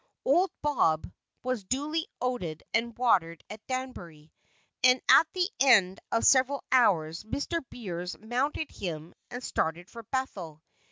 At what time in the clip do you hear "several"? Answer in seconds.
6.25-6.63